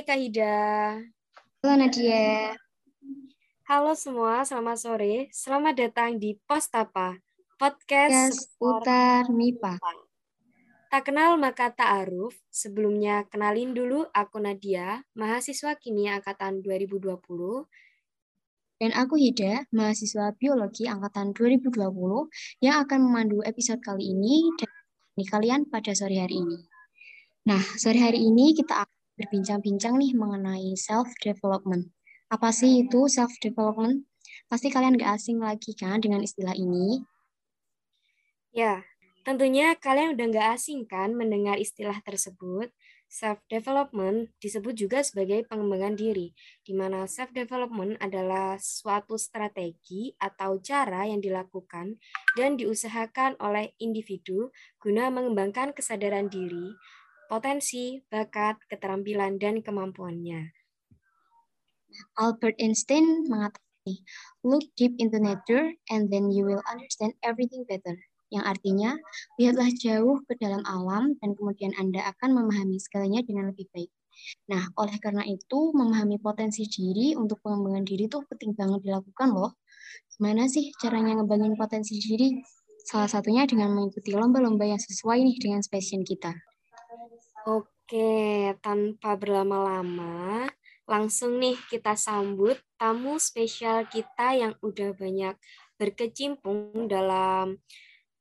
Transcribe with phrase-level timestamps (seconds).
[0.00, 0.56] Hai Kak Hida.
[1.60, 2.56] Halo Nadia.
[3.68, 5.28] Halo semua, selamat sore.
[5.28, 7.20] Selamat datang di Postapa,
[7.60, 9.76] podcast Yes, Putar MIPA.
[10.88, 12.32] Tak kenal maka tak aruf.
[12.48, 17.20] Sebelumnya kenalin dulu aku Nadia, mahasiswa kini angkatan 2020.
[18.80, 21.76] Dan aku Hida, mahasiswa biologi angkatan 2020
[22.64, 24.72] yang akan memandu episode kali ini dan
[25.28, 26.56] kalian pada sore hari ini.
[27.52, 31.92] Nah, sore hari ini kita akan berbincang-bincang nih mengenai self-development.
[32.32, 34.08] Apa sih itu self-development?
[34.48, 37.04] Pasti kalian gak asing lagi kan dengan istilah ini?
[38.50, 38.82] Ya,
[39.22, 42.72] tentunya kalian udah gak asing kan mendengar istilah tersebut.
[43.10, 46.30] Self-development disebut juga sebagai pengembangan diri,
[46.62, 51.98] di mana self-development adalah suatu strategi atau cara yang dilakukan
[52.38, 56.70] dan diusahakan oleh individu guna mengembangkan kesadaran diri,
[57.30, 60.50] potensi, bakat, keterampilan, dan kemampuannya.
[62.18, 63.62] Albert Einstein mengatakan,
[64.42, 67.94] look deep into nature and then you will understand everything better.
[68.34, 68.90] Yang artinya,
[69.38, 73.90] lihatlah jauh ke dalam alam dan kemudian Anda akan memahami segalanya dengan lebih baik.
[74.50, 79.58] Nah, oleh karena itu, memahami potensi diri untuk pengembangan diri itu penting banget dilakukan loh.
[80.14, 82.38] Gimana sih caranya ngembangin potensi diri?
[82.86, 86.49] Salah satunya dengan mengikuti lomba-lomba yang sesuai nih dengan passion kita.
[87.48, 90.44] Oke, tanpa berlama-lama,
[90.84, 95.40] langsung nih kita sambut tamu spesial kita yang udah banyak
[95.80, 97.56] berkecimpung dalam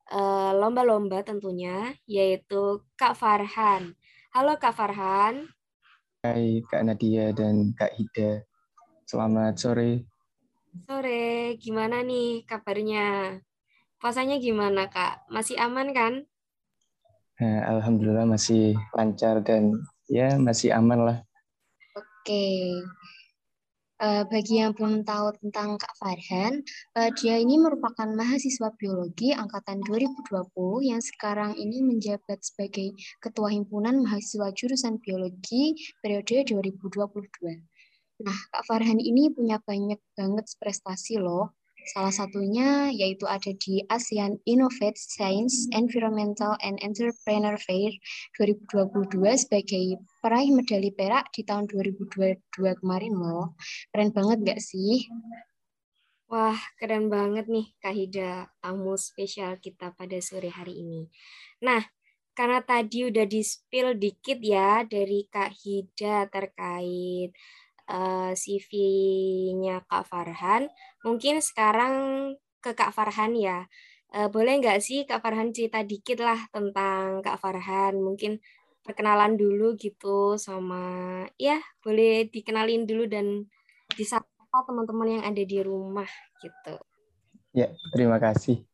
[0.08, 3.92] eh, lomba-lomba uh, tentunya, yaitu Kak Farhan.
[4.32, 5.52] Halo Kak Farhan.
[6.24, 8.48] Hai Kak Nadia dan Kak Hida.
[9.04, 10.08] Selamat sore.
[10.88, 13.36] Sore, gimana nih kabarnya?
[14.00, 15.28] Puasanya gimana Kak?
[15.28, 16.24] Masih aman kan?
[17.40, 19.80] Nah, Alhamdulillah masih lancar dan
[20.12, 21.18] ya masih aman lah.
[21.96, 22.84] Oke.
[24.00, 26.64] Uh, bagi yang belum tahu tentang Kak Farhan,
[26.96, 34.00] uh, dia ini merupakan mahasiswa biologi angkatan 2020 yang sekarang ini menjabat sebagai Ketua Himpunan
[34.00, 38.24] Mahasiswa Jurusan Biologi periode 2022.
[38.24, 41.59] Nah, Kak Farhan ini punya banyak banget prestasi loh.
[41.90, 47.90] Salah satunya yaitu ada di ASEAN Innovate Science, Environmental and Entrepreneur Fair
[48.38, 53.58] 2022 sebagai peraih medali perak di tahun 2022 kemarin loh.
[53.90, 55.10] Keren banget gak sih?
[56.30, 61.10] Wah, keren banget nih Kak Hida, tamu spesial kita pada sore hari ini.
[61.66, 61.82] Nah,
[62.38, 67.34] karena tadi udah di-spill dikit ya dari Kak Hida terkait
[67.90, 70.70] uh, eh, CV-nya Kak Farhan.
[71.06, 71.94] Mungkin sekarang
[72.60, 73.66] ke Kak Farhan ya.
[74.10, 77.98] Uh, boleh nggak sih Kak Farhan cerita dikit lah tentang Kak Farhan?
[78.02, 78.42] Mungkin
[78.84, 83.46] perkenalan dulu gitu sama ya boleh dikenalin dulu dan
[83.94, 84.26] disapa
[84.66, 86.10] teman-teman yang ada di rumah
[86.42, 86.76] gitu.
[87.54, 88.66] Ya, terima kasih.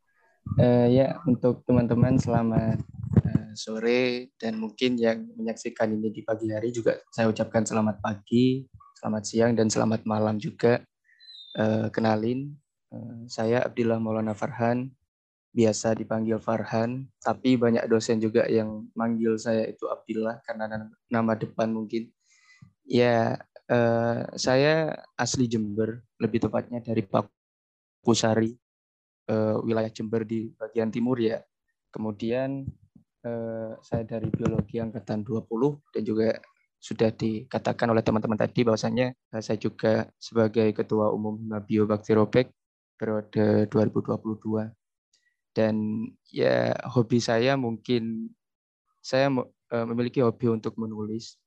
[0.56, 2.78] Uh, ya, untuk teman-teman selamat
[3.18, 8.64] uh, sore dan mungkin yang menyaksikan ini di pagi hari juga saya ucapkan selamat pagi
[8.96, 10.80] Selamat siang dan selamat malam juga.
[11.56, 12.52] Uh, kenalin,
[12.92, 14.92] uh, saya Abdillah Maulana Farhan,
[15.56, 21.72] biasa dipanggil Farhan, tapi banyak dosen juga yang manggil saya itu Abdillah karena nama depan
[21.72, 22.12] mungkin.
[22.84, 23.40] Ya,
[23.72, 28.52] uh, saya asli Jember, lebih tepatnya dari Pakusari,
[29.64, 31.40] wilayah Jember di bagian timur ya.
[31.90, 32.68] Kemudian
[33.82, 35.50] saya dari biologi angkatan 20
[35.90, 36.38] dan juga
[36.80, 42.52] sudah dikatakan oleh teman-teman tadi bahwasanya eh, saya juga sebagai Ketua Umum Biobakteriopek
[42.96, 44.72] periode 2022.
[45.56, 48.28] Dan ya hobi saya mungkin
[49.00, 49.32] saya
[49.72, 51.40] eh, memiliki hobi untuk menulis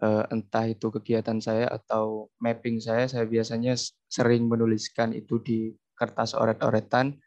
[0.00, 3.76] eh, entah itu kegiatan saya atau mapping saya saya biasanya
[4.08, 7.20] sering menuliskan itu di kertas oret-oretan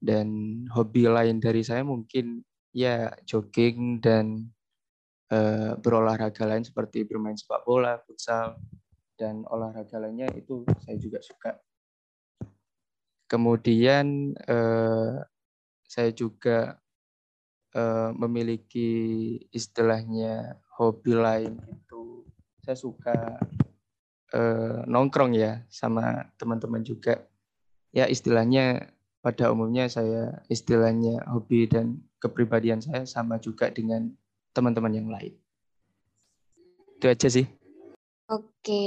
[0.00, 0.28] dan
[0.72, 4.48] hobi lain dari saya mungkin ya jogging dan
[5.30, 8.58] uh, berolahraga lain seperti bermain sepak bola, futsal,
[9.14, 11.56] dan olahraga lainnya itu saya juga suka.
[13.30, 15.22] Kemudian uh,
[15.86, 16.78] saya juga
[17.78, 22.26] uh, memiliki istilahnya hobi lain itu
[22.62, 23.18] saya suka
[24.86, 27.18] nongkrong ya sama teman-teman juga.
[27.90, 34.14] Ya istilahnya pada umumnya saya istilahnya hobi dan kepribadian saya sama juga dengan
[34.54, 35.34] teman-teman yang lain.
[36.98, 37.46] Itu aja sih.
[38.30, 38.86] Oke,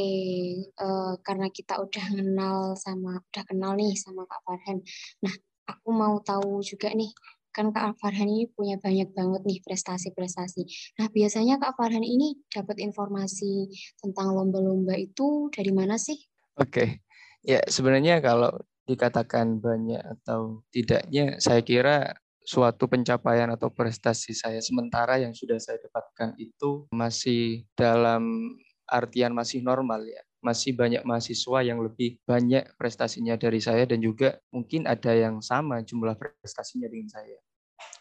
[0.80, 4.80] uh, karena kita udah kenal sama udah kenal nih sama Kak Farhan.
[5.19, 5.36] Nah,
[5.68, 7.12] aku mau tahu juga nih
[7.54, 10.65] kan Kak Farhan ini punya banyak banget nih prestasi-prestasi.
[10.98, 13.69] Nah, biasanya Kak Farhan ini dapat informasi
[14.01, 16.18] tentang lomba-lomba itu dari mana sih?
[16.57, 17.06] Oke,
[17.45, 18.50] ya sebenarnya kalau
[18.89, 25.80] dikatakan banyak atau tidaknya, saya kira suatu pencapaian atau prestasi saya sementara yang sudah saya
[25.80, 28.56] dapatkan itu masih dalam
[28.88, 30.22] artian masih normal ya.
[30.44, 35.80] Masih banyak mahasiswa yang lebih banyak prestasinya dari saya dan juga mungkin ada yang sama
[35.80, 37.40] jumlah prestasinya dengan saya.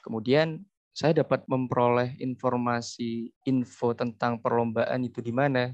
[0.03, 5.73] Kemudian saya dapat memperoleh informasi info tentang perlombaan itu di mana.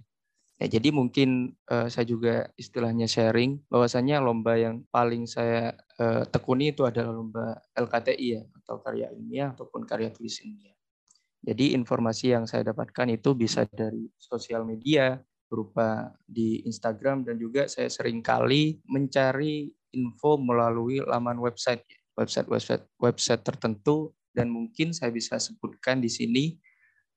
[0.58, 5.70] Ya, jadi mungkin uh, saya juga istilahnya sharing bahwasannya lomba yang paling saya
[6.02, 10.74] uh, tekuni itu adalah lomba LKTI ya atau karya ilmiah ataupun karya tulis ilmiah.
[11.46, 17.70] Jadi informasi yang saya dapatkan itu bisa dari sosial media berupa di Instagram dan juga
[17.70, 21.86] saya sering kali mencari info melalui laman website
[22.18, 26.44] website website website tertentu dan mungkin saya bisa sebutkan di sini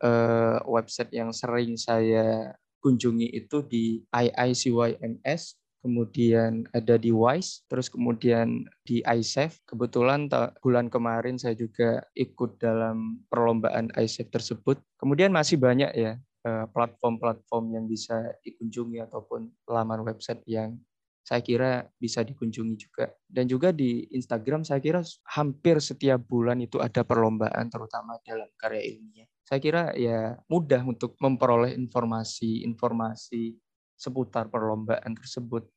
[0.05, 8.69] uh, website yang sering saya kunjungi itu di IICYMS, kemudian ada di WISE, terus kemudian
[8.85, 9.57] di ISAF.
[9.65, 10.29] Kebetulan
[10.61, 14.77] bulan kemarin saya juga ikut dalam perlombaan ISAF tersebut.
[15.01, 20.77] Kemudian masih banyak ya eh, platform-platform yang bisa dikunjungi ataupun laman website yang
[21.21, 23.09] saya kira bisa dikunjungi juga.
[23.25, 25.01] Dan juga di Instagram saya kira
[25.33, 31.19] hampir setiap bulan itu ada perlombaan terutama dalam karya ilmiah saya kira ya mudah untuk
[31.19, 33.51] memperoleh informasi-informasi
[33.99, 35.67] seputar perlombaan tersebut.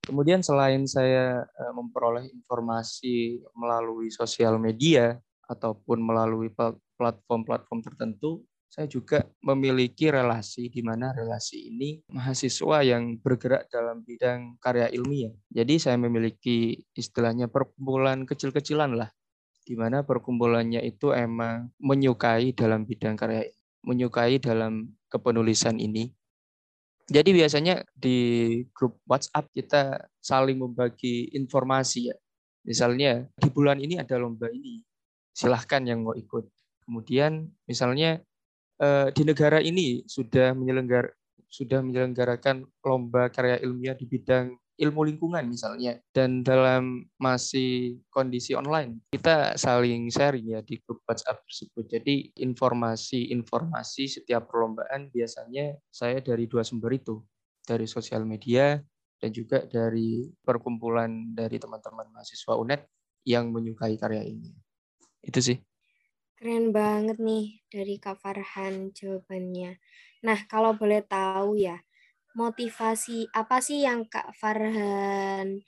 [0.00, 6.48] Kemudian selain saya eh, memperoleh informasi melalui sosial media ataupun melalui
[6.96, 8.40] platform-platform tertentu,
[8.72, 15.36] saya juga memiliki relasi di mana relasi ini mahasiswa yang bergerak dalam bidang karya ilmiah.
[15.52, 19.12] Jadi saya memiliki istilahnya perkumpulan kecil-kecilan lah
[19.64, 23.48] di mana perkumpulannya itu emang menyukai dalam bidang karya,
[23.80, 26.12] menyukai dalam kepenulisan ini.
[27.04, 28.16] Jadi biasanya di
[28.72, 32.16] grup WhatsApp kita saling membagi informasi ya.
[32.64, 34.80] Misalnya di bulan ini ada lomba ini,
[35.36, 36.48] silahkan yang mau ikut.
[36.84, 38.24] Kemudian misalnya
[38.80, 41.12] eh, di negara ini sudah menyelenggar
[41.54, 45.98] sudah menyelenggarakan lomba karya ilmiah di bidang ilmu lingkungan misalnya.
[46.10, 51.84] Dan dalam masih kondisi online kita saling sharing ya di grup WhatsApp tersebut.
[51.88, 57.22] Jadi informasi-informasi setiap perlombaan biasanya saya dari dua sumber itu
[57.64, 58.76] dari sosial media
[59.18, 62.82] dan juga dari perkumpulan dari teman-teman mahasiswa UNED
[63.24, 64.52] yang menyukai karya ini.
[65.24, 65.56] Itu sih.
[66.36, 69.80] Keren banget nih dari Kak Farhan jawabannya.
[70.28, 71.80] Nah kalau boleh tahu ya
[72.34, 75.62] motivasi apa sih yang Kak Farhan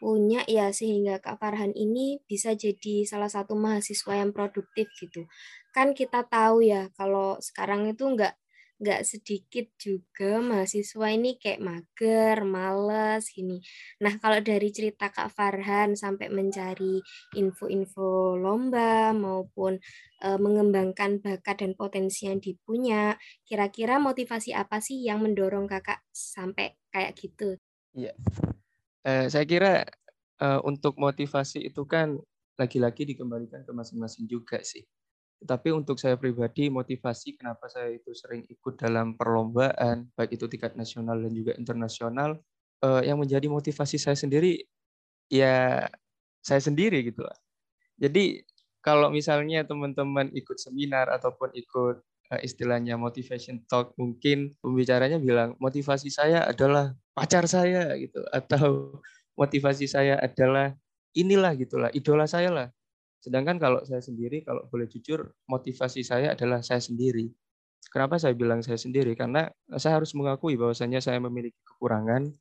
[0.00, 5.28] punya ya sehingga Kak Farhan ini bisa jadi salah satu mahasiswa yang produktif gitu.
[5.76, 8.34] Kan kita tahu ya kalau sekarang itu enggak
[8.80, 13.60] nggak sedikit juga mahasiswa ini kayak mager, males gini.
[14.00, 17.04] Nah, kalau dari cerita Kak Farhan sampai mencari
[17.36, 19.76] info-info lomba maupun
[20.24, 23.12] e, mengembangkan bakat dan potensi yang dipunya,
[23.44, 27.60] kira-kira motivasi apa sih yang mendorong Kakak sampai kayak gitu?
[27.92, 28.16] Iya.
[29.04, 29.84] Eh, saya kira
[30.40, 32.16] eh, untuk motivasi itu kan
[32.56, 34.84] lagi-lagi dikembalikan ke masing-masing juga sih.
[35.40, 40.76] Tapi untuk saya pribadi, motivasi kenapa saya itu sering ikut dalam perlombaan, baik itu tingkat
[40.76, 42.36] nasional dan juga internasional,
[42.84, 44.60] eh, yang menjadi motivasi saya sendiri,
[45.32, 45.88] ya
[46.44, 47.36] saya sendiri gitu lah.
[48.00, 48.44] Jadi
[48.84, 51.96] kalau misalnya teman-teman ikut seminar ataupun ikut
[52.36, 59.00] eh, istilahnya motivation talk, mungkin pembicaranya bilang motivasi saya adalah pacar saya gitu, atau
[59.40, 60.76] motivasi saya adalah
[61.16, 62.68] inilah gitulah, idola saya lah.
[63.20, 67.28] Sedangkan kalau saya sendiri, kalau boleh jujur, motivasi saya adalah saya sendiri.
[67.92, 69.12] Kenapa saya bilang saya sendiri?
[69.12, 72.32] Karena saya harus mengakui bahwasanya saya memiliki kekurangan,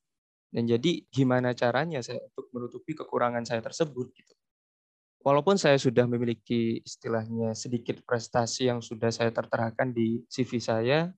[0.50, 4.34] dan jadi gimana caranya saya untuk menutupi kekurangan saya tersebut gitu.
[5.20, 11.12] Walaupun saya sudah memiliki istilahnya sedikit prestasi yang sudah saya terterakan di CV saya,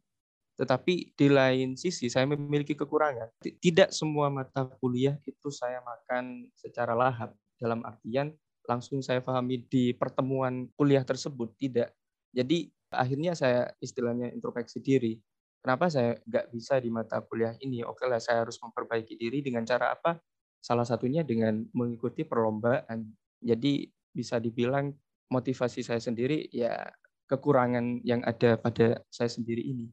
[0.58, 3.30] tetapi di lain sisi saya memiliki kekurangan.
[3.46, 8.34] Tidak semua mata kuliah itu saya makan secara lahap dalam artian
[8.66, 11.94] langsung saya pahami di pertemuan kuliah tersebut tidak.
[12.32, 15.18] Jadi akhirnya saya istilahnya introspeksi diri.
[15.62, 17.86] Kenapa saya nggak bisa di mata kuliah ini?
[17.86, 20.18] Oke lah saya harus memperbaiki diri dengan cara apa?
[20.62, 23.06] Salah satunya dengan mengikuti perlombaan.
[23.42, 24.94] Jadi bisa dibilang
[25.32, 26.92] motivasi saya sendiri ya
[27.32, 29.88] kekurangan yang ada pada saya sendiri ini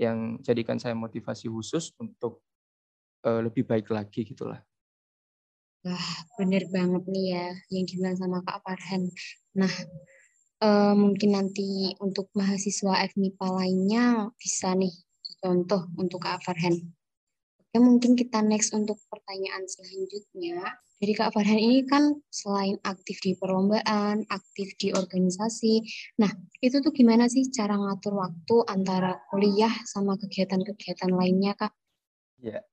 [0.00, 2.40] yang jadikan saya motivasi khusus untuk
[3.28, 4.62] uh, lebih baik lagi gitulah
[5.86, 9.06] Wah, bener banget nih ya yang dibilang sama Kak Farhan.
[9.54, 9.70] Nah,
[10.58, 14.90] uh, mungkin nanti untuk mahasiswa FMIPA lainnya bisa nih
[15.38, 16.74] contoh untuk Kak Farhan.
[17.62, 20.66] Oke, mungkin kita next untuk pertanyaan selanjutnya.
[20.98, 25.86] Jadi Kak Farhan ini kan selain aktif di perlombaan, aktif di organisasi.
[26.18, 31.70] Nah, itu tuh gimana sih cara ngatur waktu antara kuliah sama kegiatan-kegiatan lainnya, Kak?
[32.42, 32.66] Ya,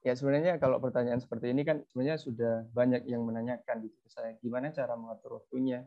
[0.00, 4.72] ya sebenarnya kalau pertanyaan seperti ini kan sebenarnya sudah banyak yang menanyakan gitu saya gimana
[4.72, 5.84] cara mengatur waktunya.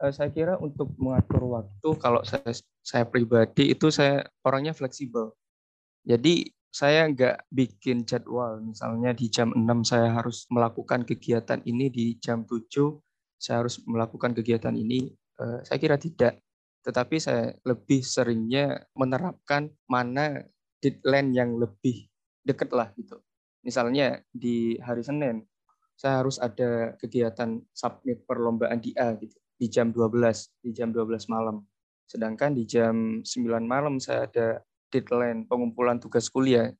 [0.00, 5.36] Eh, saya kira untuk mengatur waktu kalau saya saya pribadi itu saya orangnya fleksibel.
[6.08, 12.16] Jadi saya nggak bikin jadwal, misalnya di jam 6 saya harus melakukan kegiatan ini, di
[12.22, 12.96] jam 7
[13.36, 15.10] saya harus melakukan kegiatan ini.
[15.36, 16.40] Eh, saya kira tidak.
[16.80, 20.40] Tetapi saya lebih seringnya menerapkan mana
[20.80, 22.08] deadline yang lebih
[22.40, 23.20] dekat lah gitu.
[23.60, 25.44] Misalnya di hari Senin,
[26.00, 31.28] saya harus ada kegiatan submit perlombaan di A gitu, di jam 12, di jam 12
[31.28, 31.60] malam.
[32.08, 36.72] Sedangkan di jam 9 malam saya ada deadline pengumpulan tugas kuliah.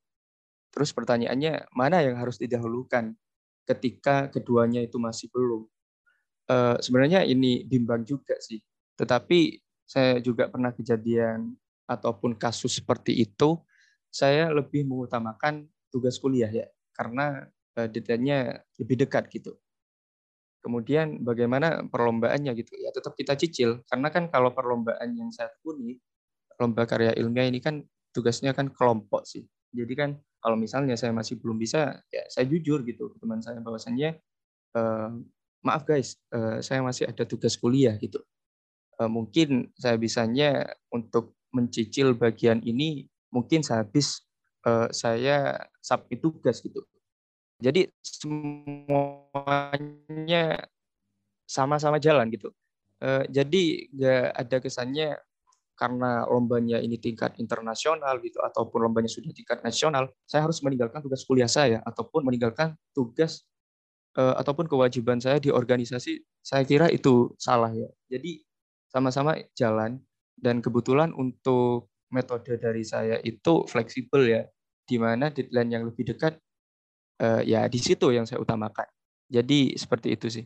[0.73, 3.13] Terus pertanyaannya, mana yang harus didahulukan
[3.69, 5.69] ketika keduanya itu masih belum?
[6.51, 8.59] Uh, sebenarnya ini bimbang juga sih.
[8.97, 11.55] Tetapi saya juga pernah kejadian
[11.87, 13.61] ataupun kasus seperti itu,
[14.11, 16.67] saya lebih mengutamakan tugas kuliah ya,
[16.97, 19.59] karena uh, deadline-nya lebih dekat gitu.
[20.63, 25.97] Kemudian bagaimana perlombaannya gitu ya tetap kita cicil karena kan kalau perlombaan yang saya tekuni
[26.61, 27.81] lomba karya ilmiah ini kan
[28.13, 29.49] tugasnya kan kelompok sih.
[29.73, 34.21] Jadi kan kalau misalnya saya masih belum bisa, ya saya jujur gitu teman saya bahwasannya
[34.77, 35.17] uh,
[35.65, 38.21] maaf guys, uh, saya masih ada tugas kuliah gitu.
[39.01, 44.29] Mungkin saya bisanya untuk mencicil bagian ini mungkin sehabis
[44.67, 46.85] uh, saya submit tugas gitu.
[47.61, 49.45] Jadi semuanya
[51.45, 52.55] sama-sama jalan gitu.
[53.01, 55.17] Uh, jadi nggak ada kesannya
[55.77, 61.25] karena lombanya ini tingkat internasional gitu ataupun lombanya sudah tingkat nasional, saya harus meninggalkan tugas
[61.25, 63.49] kuliah saya ataupun meninggalkan tugas
[64.21, 66.21] uh, ataupun kewajiban saya di organisasi.
[66.45, 67.89] Saya kira itu salah ya.
[68.13, 68.45] Jadi
[68.93, 70.01] sama-sama jalan
[70.41, 74.43] dan kebetulan untuk metode dari saya itu fleksibel ya,
[74.85, 76.39] di mana deadline yang lebih dekat
[77.23, 78.87] uh, ya di situ yang saya utamakan.
[79.31, 80.45] Jadi seperti itu sih.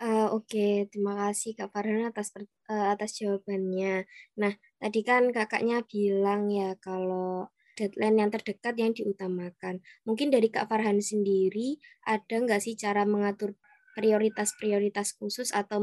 [0.00, 2.32] Uh, oke, terima kasih Kak Farhan atas
[2.72, 4.08] uh, atas jawabannya.
[4.40, 9.84] Nah, tadi kan kakaknya bilang ya kalau deadline yang terdekat yang diutamakan.
[10.08, 11.76] Mungkin dari Kak Farhan sendiri
[12.08, 13.60] ada nggak sih cara mengatur
[13.92, 15.82] prioritas-prioritas khusus atau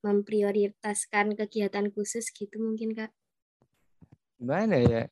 [0.00, 3.12] memprioritaskan kegiatan khusus gitu mungkin Kak?
[4.40, 5.04] Gimana ya?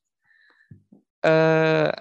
[1.21, 1.93] Uh,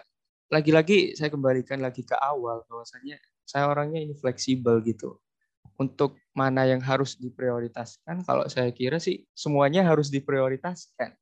[0.47, 5.19] lagi-lagi saya kembalikan lagi ke awal bahwasanya saya orangnya ini fleksibel gitu
[5.77, 11.13] untuk mana yang harus diprioritaskan, kalau saya kira sih semuanya harus diprioritaskan.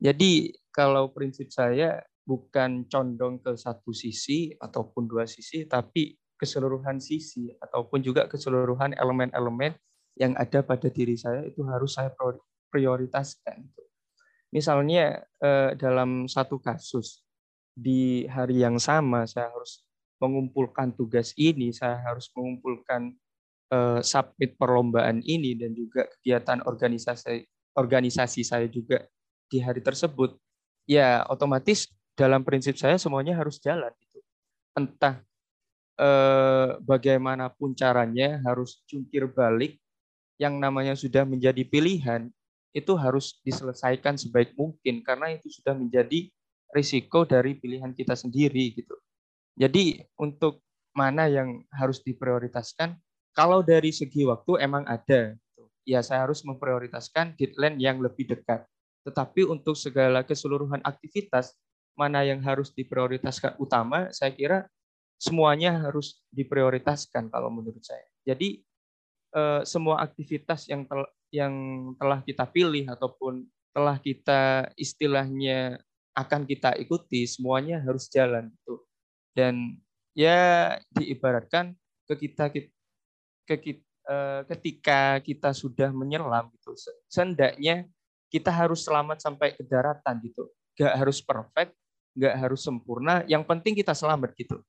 [0.00, 7.48] Jadi kalau prinsip saya bukan condong ke satu sisi ataupun dua sisi, tapi keseluruhan sisi
[7.60, 9.72] ataupun juga keseluruhan elemen-elemen
[10.16, 12.12] yang ada pada diri saya itu harus saya
[12.72, 13.64] prioritaskan.
[14.54, 17.22] Misalnya eh, dalam satu kasus
[17.76, 19.84] di hari yang sama saya harus
[20.16, 23.12] mengumpulkan tugas ini, saya harus mengumpulkan
[23.68, 27.44] uh, submit perlombaan ini dan juga kegiatan organisasi
[27.76, 29.04] organisasi saya juga
[29.46, 30.40] di hari tersebut,
[30.88, 31.86] ya otomatis
[32.16, 34.18] dalam prinsip saya semuanya harus jalan gitu.
[34.72, 35.20] Entah
[36.00, 39.76] eh, bagaimanapun caranya harus jungkir balik
[40.40, 42.32] yang namanya sudah menjadi pilihan
[42.76, 46.28] itu harus diselesaikan sebaik mungkin karena itu sudah menjadi
[46.76, 48.92] risiko dari pilihan kita sendiri gitu.
[49.56, 50.60] Jadi untuk
[50.92, 53.00] mana yang harus diprioritaskan
[53.32, 55.64] kalau dari segi waktu emang ada, gitu.
[55.88, 58.64] ya saya harus memprioritaskan deadline yang lebih dekat.
[59.08, 61.56] Tetapi untuk segala keseluruhan aktivitas,
[61.96, 64.58] mana yang harus diprioritaskan utama, saya kira
[65.16, 68.04] semuanya harus diprioritaskan kalau menurut saya.
[68.24, 68.60] Jadi
[69.32, 70.84] eh, semua aktivitas yang
[71.36, 71.54] yang
[72.00, 73.44] telah kita pilih ataupun
[73.76, 75.76] telah kita istilahnya
[76.16, 78.80] akan kita ikuti semuanya harus jalan itu
[79.36, 79.76] dan
[80.16, 81.76] ya diibaratkan
[82.08, 82.48] ke kita
[84.06, 86.78] Eh, ketika kita sudah menyelam gitu
[87.10, 87.90] sendaknya
[88.30, 90.46] kita harus selamat sampai ke daratan gitu.
[90.78, 91.74] Gak harus perfect
[92.14, 94.62] gak harus sempurna yang penting kita selamat gitu.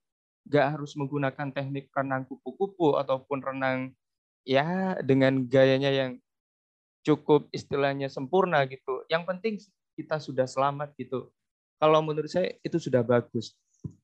[0.49, 3.93] Gak harus menggunakan teknik renang kupu-kupu ataupun renang
[4.41, 6.17] ya dengan gayanya yang
[7.05, 9.03] cukup istilahnya sempurna gitu.
[9.09, 9.53] Yang penting
[9.97, 11.29] kita sudah selamat gitu.
[11.77, 13.53] Kalau menurut saya itu sudah bagus.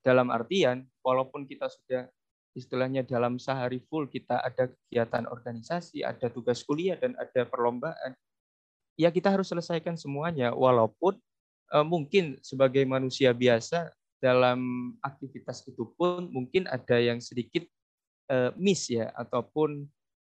[0.06, 2.08] Dalam artian walaupun kita sudah
[2.54, 8.14] istilahnya dalam sehari full kita ada kegiatan organisasi, ada tugas kuliah dan ada perlombaan.
[8.94, 10.54] Ya kita harus selesaikan semuanya.
[10.54, 11.18] Walaupun
[11.74, 13.90] uh, mungkin sebagai manusia biasa
[14.22, 17.66] dalam aktivitas itu pun mungkin ada yang sedikit
[18.30, 19.90] uh, miss ya ataupun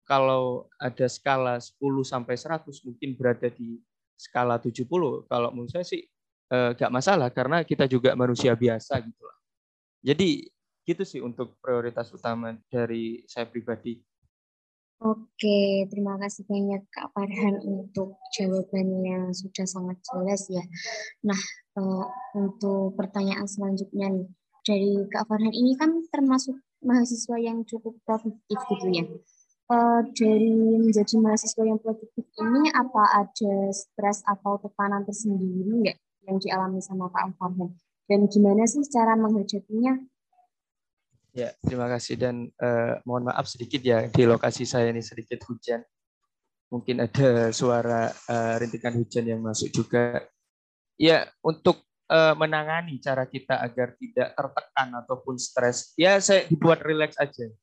[0.10, 3.78] kalau ada skala 10 sampai 100 mungkin berada di
[4.18, 4.89] skala 70.
[5.30, 6.01] Kalau menurut saya sih
[6.50, 9.38] uh, gak masalah karena kita juga manusia biasa gitu lah.
[10.01, 10.50] Jadi
[10.82, 14.01] gitu sih untuk prioritas utama dari saya pribadi.
[15.00, 20.66] Oke, terima kasih banyak Kak Farhan untuk jawabannya sudah sangat jelas ya.
[21.24, 21.39] Nah,
[21.80, 22.04] uh,
[22.36, 24.28] untuk pertanyaan selanjutnya nih,
[24.68, 29.08] dari Kak Farhan ini kan termasuk mahasiswa yang cukup produktif gitu ya.
[29.69, 30.49] Uh, dari
[30.81, 37.05] menjadi mahasiswa yang produktif ini, apa ada stres atau tekanan tersendiri nggak yang dialami sama
[37.13, 37.77] Kak Farhan?
[38.09, 39.93] Dan gimana sih cara menghadapinya?
[41.38, 45.85] Ya, terima kasih dan uh, mohon maaf sedikit ya di lokasi saya ini sedikit hujan.
[46.73, 50.25] Mungkin ada suara uh, rintikan hujan yang masuk juga.
[50.97, 57.21] Ya, untuk uh, menangani cara kita agar tidak tertekan ataupun stres, ya saya dibuat rileks
[57.21, 57.53] aja.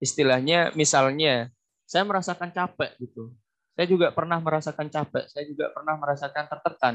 [0.00, 1.52] Istilahnya misalnya
[1.84, 3.30] saya merasakan capek gitu.
[3.76, 6.94] Saya juga pernah merasakan capek, saya juga pernah merasakan tertekan.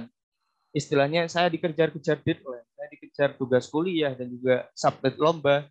[0.75, 5.65] Istilahnya saya dikejar-kejar deadline, saya dikejar tugas kuliah dan juga submit lomba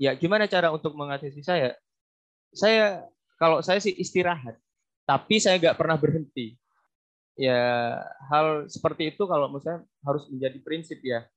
[0.00, 1.76] ya gimana cara untuk mengatasi saya?
[2.56, 3.04] Saya
[3.36, 4.56] kalau saya sih istirahat,
[5.04, 6.56] tapi saya nggak pernah berhenti.
[7.36, 7.96] Ya
[8.32, 11.28] hal seperti itu kalau saya harus menjadi prinsip ya.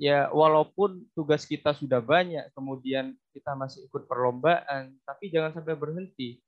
[0.00, 6.40] Ya walaupun tugas kita sudah banyak, kemudian kita masih ikut perlombaan, tapi jangan sampai berhenti.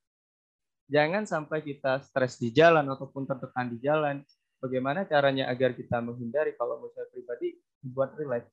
[0.88, 4.25] Jangan sampai kita stres di jalan ataupun tertekan di jalan.
[4.56, 8.49] Bagaimana caranya agar kita menghindari kalau saya pribadi buat relax?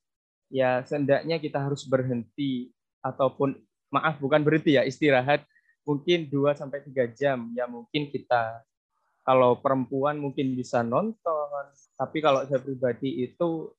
[0.51, 3.55] Ya seenggaknya kita harus berhenti ataupun
[3.87, 5.47] maaf bukan berhenti ya istirahat
[5.87, 8.61] mungkin 2 sampai 3 jam ya mungkin kita
[9.25, 11.65] kalau perempuan mungkin bisa nonton
[11.97, 13.73] tapi kalau saya pribadi itu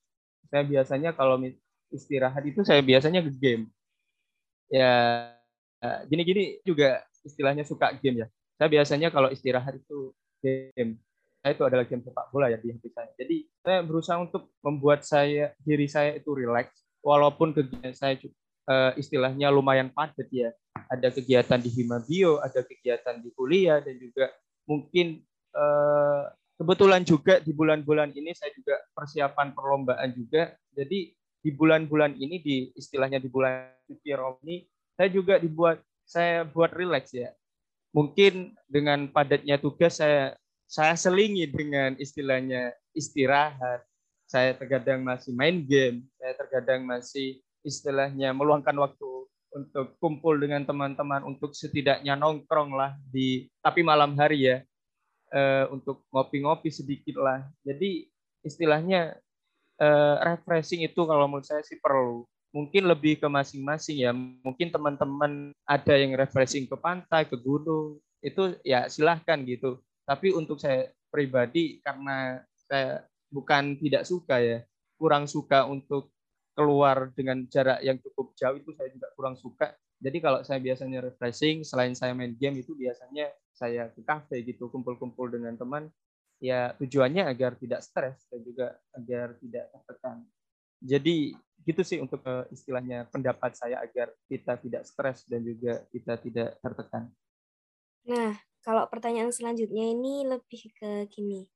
[0.51, 1.39] saya biasanya kalau
[1.95, 3.65] istirahat itu saya biasanya ke game.
[4.71, 4.93] Ya
[6.11, 8.29] gini-gini juga istilahnya suka game ya.
[8.59, 11.01] Saya biasanya kalau istirahat itu game.
[11.41, 13.09] Saya itu adalah game sepak bola ya di hati saya.
[13.17, 16.69] Jadi saya berusaha untuk membuat saya diri saya itu relax
[17.01, 18.21] walaupun kegiatan saya
[18.69, 20.53] uh, istilahnya lumayan padat ya.
[20.91, 24.29] Ada kegiatan di Himabio, ada kegiatan di kuliah dan juga
[24.67, 25.23] mungkin
[25.55, 26.29] uh,
[26.61, 30.53] kebetulan juga di bulan-bulan ini saya juga persiapan perlombaan juga.
[30.77, 34.13] Jadi di bulan-bulan ini di istilahnya di bulan suci
[34.45, 37.33] ini saya juga dibuat saya buat relax ya.
[37.97, 40.37] Mungkin dengan padatnya tugas saya
[40.69, 43.81] saya selingi dengan istilahnya istirahat.
[44.31, 51.27] Saya terkadang masih main game, saya terkadang masih istilahnya meluangkan waktu untuk kumpul dengan teman-teman
[51.27, 54.63] untuk setidaknya nongkrong lah di tapi malam hari ya
[55.33, 57.47] uh, untuk ngopi-ngopi sedikit lah.
[57.63, 58.11] Jadi
[58.45, 59.19] istilahnya
[59.81, 62.27] uh, refreshing itu kalau menurut saya sih perlu.
[62.51, 64.11] Mungkin lebih ke masing-masing ya.
[64.15, 69.79] Mungkin teman-teman ada yang refreshing ke pantai ke gunung itu ya silahkan gitu.
[70.03, 74.59] Tapi untuk saya pribadi karena saya bukan tidak suka ya
[74.99, 76.11] kurang suka untuk
[76.53, 79.73] keluar dengan jarak yang cukup jauh itu saya juga kurang suka.
[80.01, 84.73] Jadi kalau saya biasanya refreshing, selain saya main game itu biasanya saya ke cafe gitu,
[84.73, 85.93] kumpul-kumpul dengan teman.
[86.41, 90.25] Ya tujuannya agar tidak stres dan juga agar tidak tertekan.
[90.81, 91.37] Jadi
[91.69, 96.57] gitu sih untuk uh, istilahnya pendapat saya agar kita tidak stres dan juga kita tidak
[96.65, 97.13] tertekan.
[98.09, 101.53] Nah, kalau pertanyaan selanjutnya ini lebih ke gini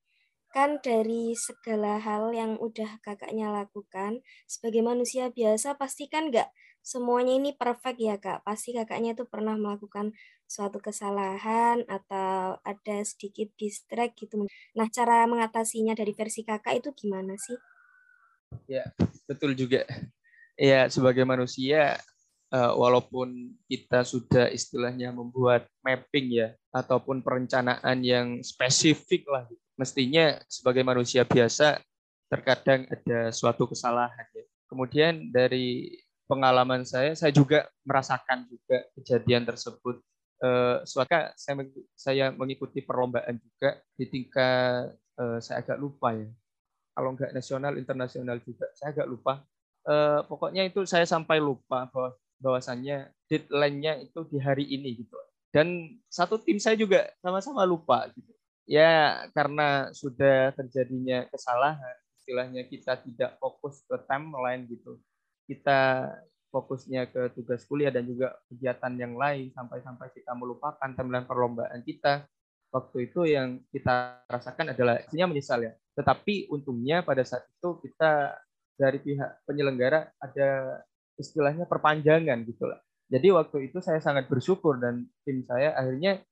[0.54, 6.46] kan dari segala hal yang udah kakaknya lakukan sebagai manusia biasa pasti kan nggak
[6.85, 8.44] semuanya ini perfect ya kak.
[8.44, 10.12] Pasti kakaknya tuh pernah melakukan
[10.44, 14.44] suatu kesalahan atau ada sedikit distract gitu.
[14.77, 17.57] Nah cara mengatasinya dari versi kakak itu gimana sih?
[18.68, 18.85] Ya
[19.25, 19.88] betul juga.
[20.55, 21.99] Ya sebagai manusia
[22.53, 30.87] eh, walaupun kita sudah istilahnya membuat mapping ya ataupun perencanaan yang spesifik lah mestinya sebagai
[30.87, 31.83] manusia biasa
[32.31, 34.44] terkadang ada suatu kesalahan ya.
[34.70, 40.00] Kemudian dari pengalaman saya, saya juga merasakan juga kejadian tersebut.
[40.44, 41.54] Eh, suatu saya
[41.94, 46.28] saya mengikuti perlombaan juga di tingkat eh, saya agak lupa ya.
[46.94, 49.42] Kalau enggak nasional, internasional juga, saya agak lupa.
[49.88, 55.16] Eh, pokoknya itu saya sampai lupa bahwa bahwasannya deadline-nya itu di hari ini gitu.
[55.54, 58.34] Dan satu tim saya juga sama-sama lupa gitu
[58.64, 64.96] ya karena sudah terjadinya kesalahan istilahnya kita tidak fokus ke timeline gitu
[65.44, 66.11] kita
[66.54, 72.30] fokusnya ke tugas kuliah dan juga kegiatan yang lain sampai-sampai kita melupakan timeline perlombaan kita
[72.70, 75.72] waktu itu yang kita rasakan adalah isinya menyesal ya.
[75.98, 78.38] Tetapi untungnya pada saat itu kita
[78.74, 80.83] dari pihak penyelenggara ada
[81.18, 82.83] istilahnya perpanjangan gitu lah.
[83.07, 86.22] Jadi waktu itu saya sangat bersyukur dan tim saya akhirnya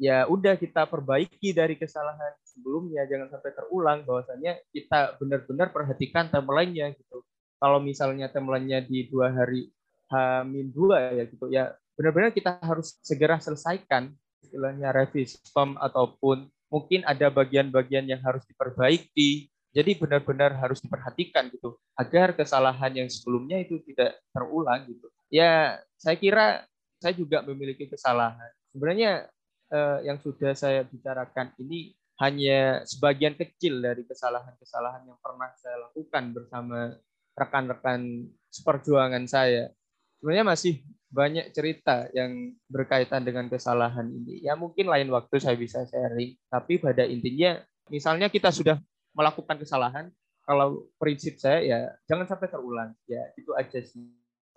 [0.00, 6.96] ya udah kita perbaiki dari kesalahan sebelumnya jangan sampai terulang bahwasanya kita benar-benar perhatikan timelinenya
[6.96, 7.20] gitu
[7.60, 9.68] kalau misalnya timelinenya di dua hari
[10.10, 17.04] Hamin dua ya gitu ya benar-benar kita harus segera selesaikan istilahnya revisi spam ataupun mungkin
[17.04, 19.50] ada bagian-bagian yang harus diperbaiki.
[19.70, 25.06] Jadi benar-benar harus diperhatikan gitu agar kesalahan yang sebelumnya itu tidak terulang gitu.
[25.30, 26.66] Ya saya kira
[26.98, 28.50] saya juga memiliki kesalahan.
[28.74, 29.30] Sebenarnya
[29.70, 36.34] eh, yang sudah saya bicarakan ini hanya sebagian kecil dari kesalahan-kesalahan yang pernah saya lakukan
[36.34, 36.98] bersama
[37.40, 39.72] rekan-rekan seperjuangan saya.
[40.20, 44.44] Sebenarnya masih banyak cerita yang berkaitan dengan kesalahan ini.
[44.44, 47.56] Ya mungkin lain waktu saya bisa sharing, tapi pada intinya
[47.88, 48.76] misalnya kita sudah
[49.16, 50.12] melakukan kesalahan,
[50.44, 52.92] kalau prinsip saya ya jangan sampai terulang.
[53.08, 54.04] Ya itu aja sih.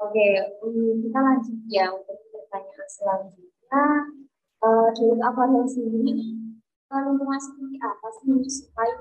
[0.03, 0.27] Oke,
[0.99, 3.83] kita lanjut ya untuk pertanyaan selanjutnya
[4.59, 6.43] uh, dari Aquarium sendiri
[6.93, 8.91] lingkungan seperti apa sih yang disukai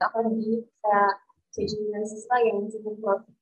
[0.00, 0.98] Aquarium ini bisa
[1.50, 3.36] jadi mahasiswa yang cukup produktif?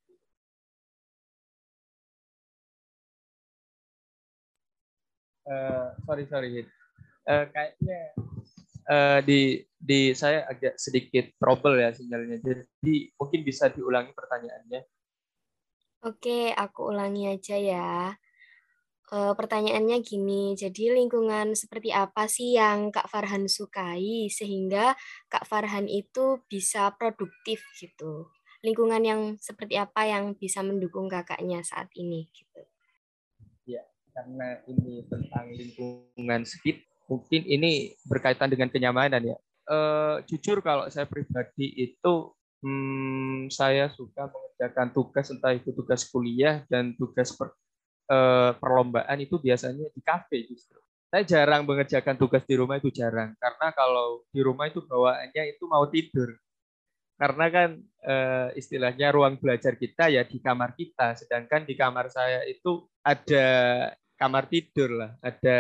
[5.49, 6.61] Uh, sorry sorry
[7.25, 8.01] uh, kayaknya
[8.85, 14.85] uh, di di saya agak sedikit trouble ya sinyalnya jadi mungkin bisa diulangi pertanyaannya
[15.99, 18.15] Oke, aku ulangi aja ya.
[19.09, 24.93] Uh, pertanyaannya gini, jadi lingkungan seperti apa sih yang Kak Farhan sukai sehingga
[25.33, 28.29] Kak Farhan itu bisa produktif gitu?
[28.61, 32.61] Lingkungan yang seperti apa yang bisa mendukung kakaknya saat ini gitu?
[33.65, 33.81] Ya,
[34.13, 39.37] karena ini tentang lingkungan sekitar, mungkin ini berkaitan dengan kenyamanan ya.
[39.65, 46.61] Uh, jujur kalau saya pribadi itu hmm, saya suka mengerjakan tugas entah itu tugas kuliah
[46.69, 47.57] dan tugas per,
[48.09, 50.81] eh, perlombaan itu biasanya di kafe justru.
[51.09, 55.65] Saya jarang mengerjakan tugas di rumah itu jarang karena kalau di rumah itu bawaannya itu
[55.69, 56.37] mau tidur.
[57.19, 57.71] Karena kan
[58.05, 63.47] eh, istilahnya ruang belajar kita ya di kamar kita, sedangkan di kamar saya itu ada
[64.15, 65.59] kamar tidur lah, ada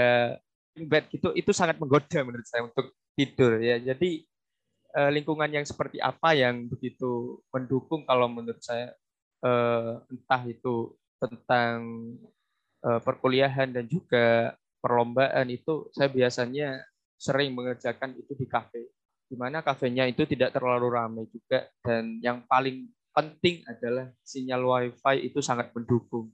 [0.78, 3.82] bed gitu itu sangat menggoda menurut saya untuk tidur ya.
[3.82, 4.22] Jadi
[4.94, 8.94] eh, lingkungan yang seperti apa yang begitu mendukung kalau menurut saya
[9.42, 11.78] eh, entah itu tentang
[12.82, 16.82] perkuliahan dan juga perlombaan itu saya biasanya
[17.18, 18.86] sering mengerjakan itu di kafe.
[19.28, 25.28] Di mana kafenya itu tidak terlalu ramai juga dan yang paling penting adalah sinyal wifi
[25.28, 26.30] itu sangat mendukung.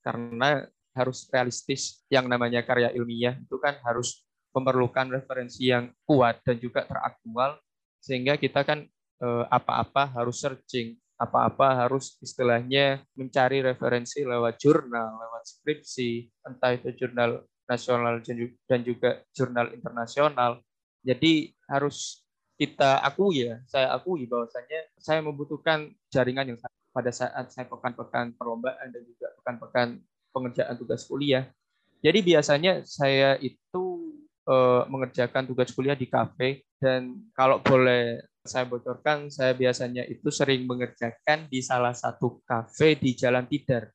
[0.00, 6.58] Karena harus realistis yang namanya karya ilmiah itu kan harus memerlukan referensi yang kuat dan
[6.58, 7.58] juga teraktual
[8.02, 8.82] sehingga kita kan
[9.22, 16.96] eh, apa-apa harus searching apa-apa harus istilahnya mencari referensi lewat jurnal, lewat skripsi, entah itu
[16.96, 18.24] jurnal nasional
[18.64, 20.64] dan juga jurnal internasional.
[21.04, 22.24] Jadi harus
[22.56, 26.58] kita akui ya, saya akui bahwasanya saya membutuhkan jaringan yang
[26.90, 29.88] pada saat saya pekan-pekan perlombaan dan juga pekan-pekan
[30.32, 31.52] pengerjaan tugas kuliah.
[32.00, 34.16] Jadi biasanya saya itu
[34.50, 40.64] eh, mengerjakan tugas kuliah di kafe dan kalau boleh saya bocorkan, saya biasanya itu sering
[40.64, 43.92] mengerjakan di salah satu kafe di Jalan Tidar.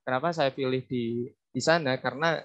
[0.00, 2.00] Kenapa saya pilih di di sana?
[2.00, 2.40] Karena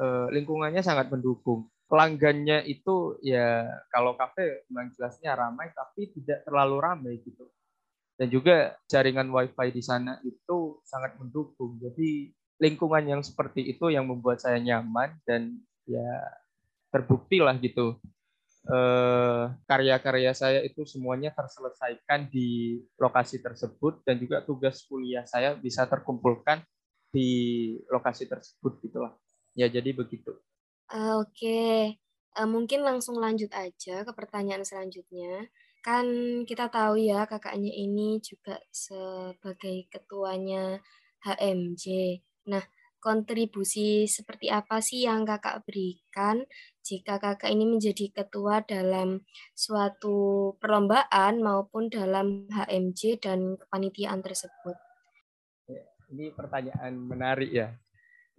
[0.00, 1.68] eh, lingkungannya sangat mendukung.
[1.86, 7.46] Pelanggannya itu ya kalau kafe memang jelasnya ramai, tapi tidak terlalu ramai gitu.
[8.16, 11.76] Dan juga jaringan WiFi di sana itu sangat mendukung.
[11.76, 16.08] Jadi lingkungan yang seperti itu yang membuat saya nyaman dan ya
[16.96, 18.00] terbukti lah gitu
[18.66, 25.86] Eh, karya-karya saya itu semuanya terselesaikan di lokasi tersebut dan juga tugas kuliah saya bisa
[25.86, 26.66] terkumpulkan
[27.14, 27.30] di
[27.86, 29.14] lokasi tersebut gitulah.
[29.54, 30.34] Ya jadi begitu.
[30.90, 31.94] Uh, Oke,
[32.34, 35.46] eh, mungkin langsung lanjut aja ke pertanyaan selanjutnya.
[35.78, 40.82] Kan kita tahu ya kakaknya ini juga sebagai ketuanya
[41.22, 42.18] HMJ.
[42.50, 42.66] Nah,
[43.06, 46.42] kontribusi seperti apa sih yang kakak berikan
[46.82, 49.22] jika kakak ini menjadi ketua dalam
[49.54, 54.74] suatu perlombaan maupun dalam HMJ dan kepanitiaan tersebut?
[55.70, 57.78] Ya, ini pertanyaan menarik ya.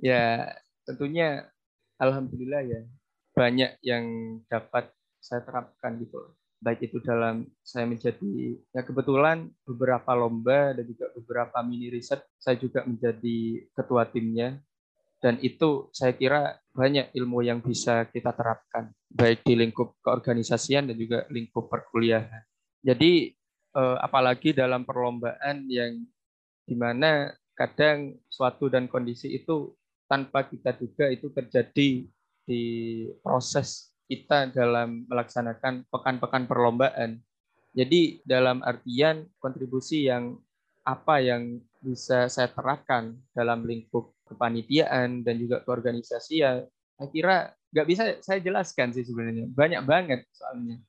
[0.04, 0.52] Ya,
[0.84, 1.48] tentunya
[1.96, 2.84] alhamdulillah ya
[3.32, 4.06] banyak yang
[4.52, 4.92] dapat
[5.24, 6.36] saya terapkan gitu.
[6.58, 12.58] Baik itu dalam saya menjadi ya kebetulan beberapa lomba dan juga beberapa mini riset saya
[12.58, 14.58] juga menjadi ketua timnya
[15.18, 20.98] dan itu saya kira banyak ilmu yang bisa kita terapkan baik di lingkup keorganisasian dan
[20.98, 22.46] juga lingkup perkuliahan.
[22.86, 23.34] Jadi
[23.74, 26.06] eh, apalagi dalam perlombaan yang
[26.70, 29.74] di mana kadang suatu dan kondisi itu
[30.06, 32.06] tanpa kita duga itu terjadi
[32.46, 32.62] di
[33.26, 37.20] proses kita dalam melaksanakan pekan-pekan perlombaan.
[37.76, 40.40] Jadi dalam artian kontribusi yang
[40.88, 46.66] apa yang bisa saya terapkan dalam lingkup kepanitiaan dan juga keorganisasian,
[46.98, 47.36] saya kira
[47.76, 49.46] nggak bisa saya jelaskan sih sebenarnya.
[49.52, 50.80] Banyak banget soalnya.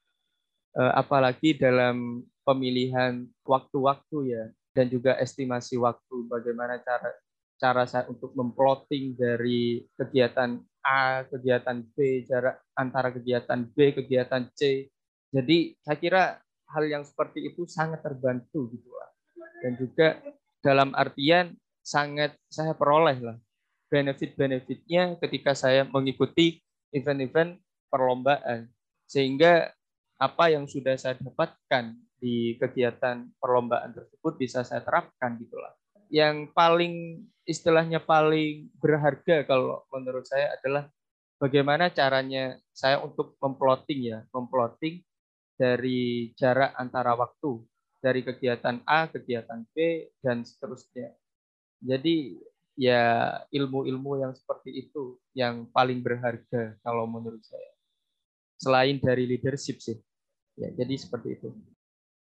[0.78, 7.10] Eh, apalagi dalam pemilihan waktu-waktu ya, dan juga estimasi waktu bagaimana cara
[7.58, 14.88] cara saya untuk memplotting dari kegiatan A, kegiatan B, jarak antara kegiatan B, kegiatan C.
[15.28, 16.22] Jadi saya kira
[16.72, 19.12] hal yang seperti itu sangat terbantu gitu lah.
[19.60, 20.16] Dan juga
[20.64, 21.52] dalam artian
[21.84, 23.36] sangat saya peroleh lah
[23.88, 26.60] benefit-benefitnya ketika saya mengikuti
[26.92, 28.68] event-event perlombaan.
[29.08, 29.72] Sehingga
[30.20, 35.77] apa yang sudah saya dapatkan di kegiatan perlombaan tersebut bisa saya terapkan gitulah.
[36.08, 40.88] Yang paling istilahnya paling berharga kalau menurut saya adalah
[41.40, 45.00] bagaimana caranya saya untuk memplotting ya, memplotting
[45.56, 47.64] dari jarak antara waktu
[47.98, 51.14] dari kegiatan A, kegiatan B dan seterusnya.
[51.82, 52.38] Jadi
[52.78, 57.74] ya ilmu-ilmu yang seperti itu yang paling berharga kalau menurut saya.
[58.58, 59.98] Selain dari leadership sih.
[60.58, 61.54] Ya, jadi seperti itu.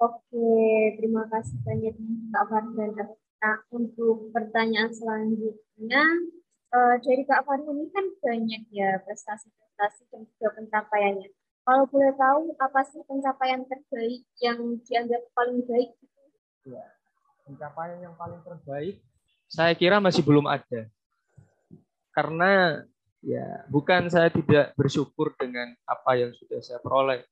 [0.03, 0.51] Oke,
[0.99, 1.95] terima kasih banyak
[2.31, 2.91] Kak Farhan.
[3.38, 6.04] Nah, untuk pertanyaan selanjutnya,
[6.73, 11.30] uh, dari Kak Farhan ini kan banyak ya prestasi-prestasi dan juga pencapaiannya.
[11.67, 15.91] Kalau boleh tahu, apa sih pencapaian terbaik yang dianggap paling baik?
[16.65, 16.86] Ya,
[17.45, 19.04] pencapaian yang paling terbaik
[19.47, 20.91] saya kira masih belum ada.
[22.12, 22.84] Karena
[23.23, 27.23] ya bukan saya tidak bersyukur dengan apa yang sudah saya peroleh.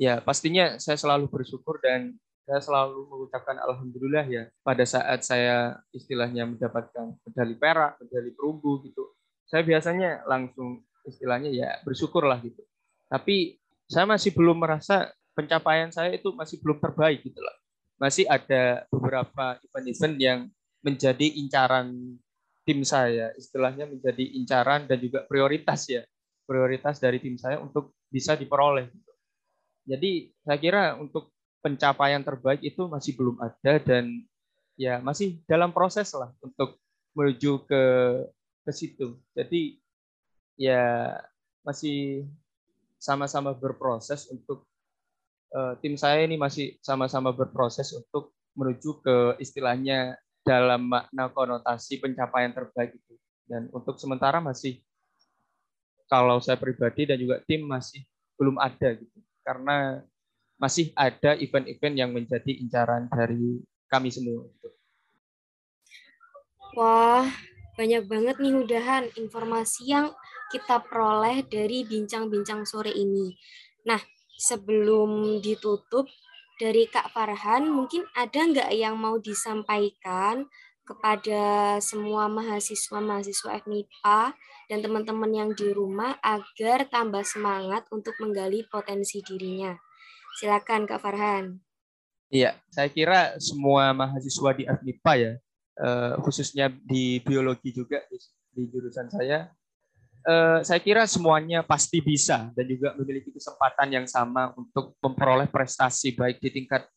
[0.00, 6.48] Ya, pastinya saya selalu bersyukur dan saya selalu mengucapkan alhamdulillah ya pada saat saya istilahnya
[6.48, 9.04] mendapatkan medali perak, medali perunggu gitu.
[9.46, 12.62] Saya biasanya langsung istilahnya ya bersyukurlah gitu.
[13.10, 13.58] Tapi
[13.90, 17.56] saya masih belum merasa pencapaian saya itu masih belum terbaik gitu lah.
[18.00, 20.38] Masih ada beberapa event-event yang
[20.80, 22.16] menjadi incaran
[22.64, 26.06] tim saya, istilahnya menjadi incaran dan juga prioritas ya,
[26.46, 28.88] prioritas dari tim saya untuk bisa diperoleh.
[29.84, 34.24] Jadi saya kira untuk pencapaian terbaik itu masih belum ada dan
[34.80, 36.80] ya masih dalam proses lah untuk
[37.12, 37.82] menuju ke
[38.64, 39.20] ke situ.
[39.36, 39.80] Jadi
[40.56, 41.16] ya
[41.64, 42.28] masih
[43.00, 44.64] sama-sama berproses untuk
[45.56, 52.52] uh, tim saya ini masih sama-sama berproses untuk menuju ke istilahnya dalam makna konotasi pencapaian
[52.52, 53.14] terbaik itu.
[53.48, 54.80] Dan untuk sementara masih
[56.10, 58.02] kalau saya pribadi dan juga tim masih
[58.34, 59.18] belum ada gitu.
[59.44, 60.04] Karena
[60.60, 64.44] masih ada event-event yang menjadi incaran dari kami semua.
[66.76, 67.26] Wah,
[67.74, 70.14] banyak banget nih udahan informasi yang
[70.52, 73.34] kita peroleh dari bincang-bincang sore ini.
[73.88, 73.98] Nah,
[74.38, 76.06] sebelum ditutup,
[76.60, 80.44] dari Kak Farhan, mungkin ada nggak yang mau disampaikan
[80.84, 84.36] kepada semua mahasiswa-mahasiswa FMIPA
[84.68, 89.72] dan teman-teman yang di rumah agar tambah semangat untuk menggali potensi dirinya.
[90.40, 91.60] Silakan Kak Farhan.
[92.32, 95.32] Iya, saya kira semua mahasiswa di FMIPA ya,
[95.76, 98.00] eh, khususnya di biologi juga
[98.48, 99.52] di jurusan saya,
[100.24, 106.16] eh, saya kira semuanya pasti bisa dan juga memiliki kesempatan yang sama untuk memperoleh prestasi
[106.16, 106.88] baik di tingkat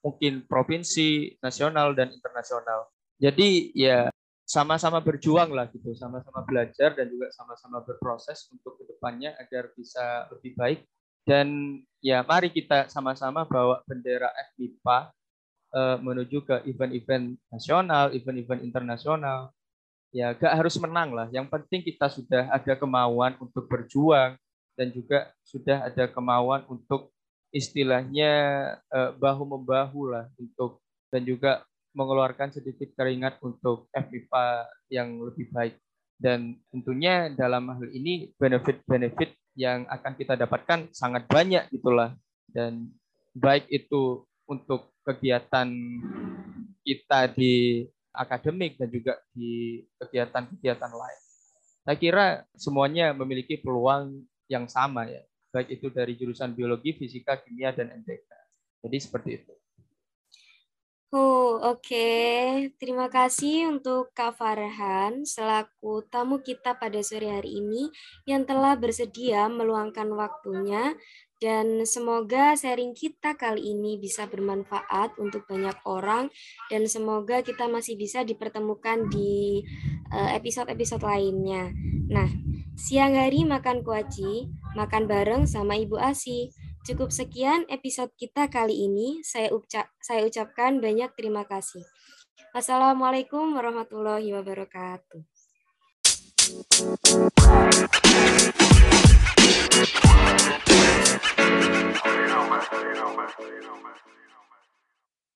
[0.00, 2.88] mungkin provinsi, nasional dan internasional.
[3.20, 4.08] Jadi ya
[4.48, 10.32] sama-sama berjuang lah gitu, sama-sama belajar dan juga sama-sama berproses untuk ke depannya agar bisa
[10.32, 10.80] lebih baik.
[11.26, 14.98] Dan ya mari kita sama-sama bawa bendera FMIPA
[15.74, 19.50] eh, menuju ke event-event nasional, event-event internasional,
[20.14, 21.26] ya gak harus menang lah.
[21.34, 24.38] Yang penting kita sudah ada kemauan untuk berjuang
[24.78, 27.10] dan juga sudah ada kemauan untuk
[27.50, 28.32] istilahnya
[28.86, 30.78] eh, bahu membahu lah untuk
[31.10, 35.74] dan juga mengeluarkan sedikit keringat untuk FIFA yang lebih baik.
[36.16, 42.12] Dan tentunya dalam hal ini benefit-benefit yang akan kita dapatkan sangat banyak itulah.
[42.46, 42.92] Dan
[43.32, 45.68] baik itu untuk kegiatan
[46.86, 51.20] kita di akademik dan juga di kegiatan-kegiatan lain.
[51.82, 55.24] Saya kira semuanya memiliki peluang yang sama ya.
[55.54, 58.28] baik itu dari jurusan biologi, fisika, kimia, dan MTK.
[58.84, 59.55] Jadi seperti itu.
[61.14, 61.86] Oh, oke.
[61.86, 62.74] Okay.
[62.82, 67.94] Terima kasih untuk Kak Farhan selaku tamu kita pada sore hari ini
[68.26, 70.98] yang telah bersedia meluangkan waktunya
[71.38, 76.26] dan semoga sharing kita kali ini bisa bermanfaat untuk banyak orang
[76.74, 79.62] dan semoga kita masih bisa dipertemukan di
[80.10, 81.70] eh, episode-episode lainnya.
[82.10, 82.26] Nah,
[82.74, 86.50] siang hari makan kuaci, makan bareng sama Ibu Asi.
[86.86, 89.18] Cukup sekian episode kita kali ini.
[89.26, 91.82] Saya, ucap, saya ucapkan banyak terima kasih.
[92.54, 95.18] Wassalamualaikum warahmatullahi wabarakatuh.
[96.46, 96.86] You